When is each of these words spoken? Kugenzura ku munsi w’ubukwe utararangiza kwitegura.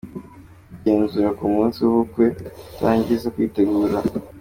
Kugenzura 0.69 1.29
ku 1.37 1.43
munsi 1.55 1.77
w’ubukwe 1.85 2.25
utararangiza 2.35 3.31
kwitegura. 3.35 3.97